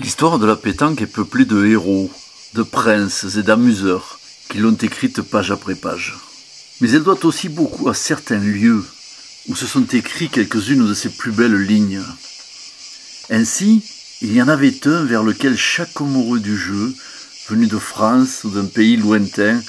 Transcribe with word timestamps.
L'histoire 0.00 0.38
de 0.38 0.46
la 0.46 0.56
pétanque 0.56 1.02
est 1.02 1.06
peuplée 1.06 1.44
de 1.44 1.66
héros, 1.66 2.10
de 2.54 2.62
princes 2.62 3.26
et 3.36 3.42
d'amuseurs 3.42 4.18
qui 4.48 4.56
l'ont 4.56 4.72
écrite 4.72 5.20
page 5.20 5.50
après 5.50 5.74
page. 5.74 6.16
Mais 6.80 6.90
elle 6.92 7.02
doit 7.02 7.22
aussi 7.26 7.50
beaucoup 7.50 7.90
à 7.90 7.94
certains 7.94 8.38
lieux 8.38 8.82
où 9.48 9.54
se 9.54 9.66
sont 9.66 9.84
écrites 9.84 10.32
quelques-unes 10.32 10.88
de 10.88 10.94
ses 10.94 11.10
plus 11.10 11.30
belles 11.30 11.60
lignes. 11.60 12.02
Ainsi, 13.28 13.84
il 14.22 14.32
y 14.32 14.40
en 14.40 14.48
avait 14.48 14.86
un 14.86 15.04
vers 15.04 15.22
lequel 15.22 15.58
chaque 15.58 16.00
amoureux 16.00 16.40
du 16.40 16.56
jeu, 16.56 16.94
venu 17.50 17.66
de 17.66 17.78
France 17.78 18.44
ou 18.44 18.50
d'un 18.50 18.66
pays 18.66 18.96
lointain, 18.96 19.60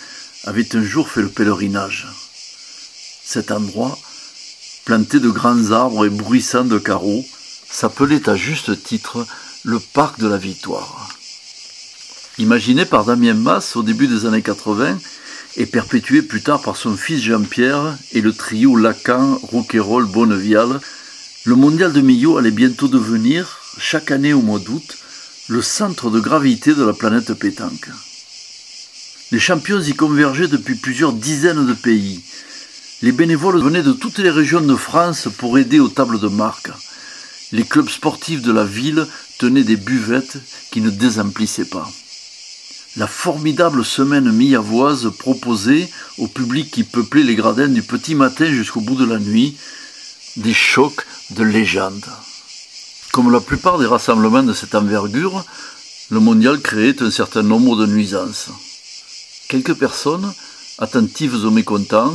avait 0.45 0.73
un 0.77 0.83
jour 0.83 1.09
fait 1.09 1.21
le 1.21 1.29
pèlerinage. 1.29 2.07
Cet 3.25 3.51
endroit, 3.51 3.99
planté 4.85 5.19
de 5.19 5.29
grands 5.29 5.71
arbres 5.71 6.05
et 6.05 6.09
bruissant 6.09 6.63
de 6.63 6.77
carreaux, 6.79 7.25
s'appelait 7.69 8.29
à 8.29 8.35
juste 8.37 8.83
titre 8.83 9.27
le 9.63 9.79
parc 9.79 10.19
de 10.19 10.27
la 10.27 10.37
victoire. 10.37 11.09
Imaginé 12.37 12.85
par 12.85 13.05
Damien 13.05 13.33
Masse 13.33 13.75
au 13.77 13.83
début 13.83 14.07
des 14.07 14.25
années 14.25 14.41
80 14.41 14.97
et 15.55 15.65
perpétué 15.65 16.21
plus 16.21 16.41
tard 16.41 16.61
par 16.61 16.75
son 16.75 16.97
fils 16.97 17.21
Jean-Pierre 17.21 17.97
et 18.11 18.21
le 18.21 18.33
trio 18.33 18.75
Lacan, 18.75 19.39
Rouquayrol, 19.41 20.05
Bonnevial, 20.05 20.81
le 21.45 21.55
mondial 21.55 21.93
de 21.93 22.01
Millau 22.01 22.37
allait 22.37 22.51
bientôt 22.51 22.89
devenir, 22.89 23.59
chaque 23.77 24.11
année 24.11 24.33
au 24.33 24.41
mois 24.41 24.59
d'août, 24.59 24.97
le 25.47 25.61
centre 25.61 26.09
de 26.09 26.19
gravité 26.19 26.73
de 26.73 26.83
la 26.83 26.93
planète 26.93 27.33
pétanque. 27.33 27.89
Les 29.31 29.39
champions 29.39 29.81
y 29.81 29.93
convergeaient 29.93 30.47
depuis 30.47 30.75
plusieurs 30.75 31.13
dizaines 31.13 31.65
de 31.65 31.73
pays. 31.73 32.21
Les 33.01 33.11
bénévoles 33.11 33.61
venaient 33.61 33.83
de 33.83 33.93
toutes 33.93 34.19
les 34.19 34.29
régions 34.29 34.61
de 34.61 34.75
France 34.75 35.29
pour 35.37 35.57
aider 35.57 35.79
aux 35.79 35.89
tables 35.89 36.19
de 36.19 36.27
marque. 36.27 36.71
Les 37.51 37.63
clubs 37.63 37.89
sportifs 37.89 38.41
de 38.41 38.51
la 38.51 38.63
ville 38.63 39.07
des 39.49 39.75
buvettes 39.75 40.37
qui 40.71 40.81
ne 40.81 40.89
désemplissaient 40.89 41.65
pas. 41.65 41.89
La 42.95 43.07
formidable 43.07 43.83
semaine 43.83 44.31
millavoise 44.31 45.11
proposait 45.17 45.89
au 46.17 46.27
public 46.27 46.69
qui 46.69 46.83
peuplait 46.83 47.23
les 47.23 47.35
gradins 47.35 47.67
du 47.67 47.81
petit 47.81 48.15
matin 48.15 48.45
jusqu'au 48.45 48.81
bout 48.81 48.95
de 48.95 49.05
la 49.05 49.19
nuit 49.19 49.57
des 50.37 50.53
chocs 50.53 51.05
de 51.31 51.43
légende. 51.43 52.05
Comme 53.11 53.31
la 53.31 53.39
plupart 53.39 53.79
des 53.79 53.85
rassemblements 53.85 54.43
de 54.43 54.53
cette 54.53 54.75
envergure, 54.75 55.43
le 56.09 56.19
mondial 56.19 56.61
créait 56.61 57.01
un 57.01 57.11
certain 57.11 57.43
nombre 57.43 57.75
de 57.75 57.87
nuisances. 57.87 58.49
Quelques 59.47 59.73
personnes, 59.73 60.31
attentives 60.77 61.43
aux 61.43 61.51
mécontents, 61.51 62.13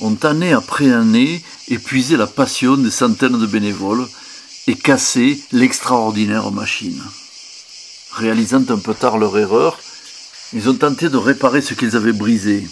ont 0.00 0.16
année 0.22 0.52
après 0.52 0.92
année 0.92 1.42
épuisé 1.68 2.16
la 2.16 2.26
passion 2.26 2.76
des 2.76 2.90
centaines 2.90 3.38
de 3.38 3.46
bénévoles 3.46 4.06
et 4.68 4.74
casser 4.74 5.40
l'extraordinaire 5.50 6.50
machine. 6.52 7.02
Réalisant 8.12 8.62
un 8.68 8.76
peu 8.76 8.92
tard 8.94 9.16
leur 9.16 9.38
erreur, 9.38 9.80
ils 10.52 10.68
ont 10.68 10.74
tenté 10.74 11.08
de 11.08 11.16
réparer 11.16 11.62
ce 11.62 11.72
qu'ils 11.72 11.96
avaient 11.96 12.12
brisé. 12.12 12.66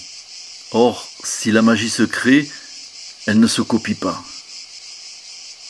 Or, 0.72 1.08
si 1.24 1.50
la 1.50 1.62
magie 1.62 1.88
se 1.88 2.02
crée, 2.02 2.48
elle 3.26 3.40
ne 3.40 3.46
se 3.46 3.62
copie 3.62 3.94
pas. 3.94 4.22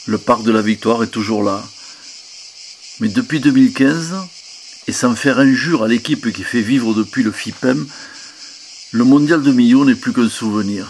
Le 0.06 0.18
parc 0.18 0.42
de 0.42 0.50
la 0.50 0.62
victoire 0.62 1.04
est 1.04 1.08
toujours 1.08 1.44
là. 1.44 1.62
Mais 2.98 3.08
depuis 3.08 3.38
2015, 3.38 4.16
et 4.88 4.92
sans 4.92 5.14
faire 5.14 5.38
injure 5.38 5.84
à 5.84 5.88
l'équipe 5.88 6.32
qui 6.32 6.42
fait 6.42 6.60
vivre 6.60 6.92
depuis 6.92 7.22
le 7.22 7.30
FIPEM, 7.30 7.86
le 8.90 9.04
mondial 9.04 9.42
de 9.42 9.52
Millau 9.52 9.84
n'est 9.84 9.94
plus 9.94 10.12
qu'un 10.12 10.28
souvenir, 10.28 10.88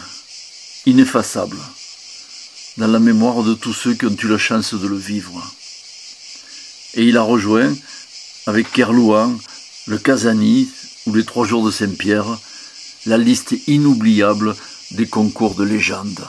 ineffaçable 0.87 1.59
dans 2.77 2.87
la 2.87 2.99
mémoire 2.99 3.43
de 3.43 3.55
tous 3.55 3.73
ceux 3.73 3.95
qui 3.95 4.07
ont 4.07 4.17
eu 4.17 4.29
la 4.29 4.39
chance 4.39 4.75
de 4.75 4.87
le 4.87 4.97
vivre. 4.97 5.43
Et 6.95 7.05
il 7.05 7.17
a 7.17 7.23
rejoint, 7.23 7.75
avec 8.47 8.71
Kerlouan, 8.73 9.35
le 9.87 9.99
Casani 9.99 10.69
ou 11.07 11.15
les 11.15 11.25
Trois 11.25 11.47
Jours 11.47 11.65
de 11.65 11.71
Saint-Pierre, 11.71 12.39
la 13.07 13.19
liste 13.19 13.55
inoubliable 13.67 14.55
des 14.93 15.07
concours 15.07 15.55
de 15.55 15.65
légende. 15.65 16.27